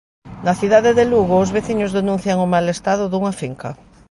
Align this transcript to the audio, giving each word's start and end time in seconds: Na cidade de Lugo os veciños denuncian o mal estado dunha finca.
Na 0.45 0.53
cidade 0.61 0.91
de 0.99 1.05
Lugo 1.11 1.35
os 1.43 1.53
veciños 1.57 1.95
denuncian 1.97 2.37
o 2.45 2.51
mal 2.53 2.65
estado 2.75 3.03
dunha 3.07 3.33
finca. 3.41 3.69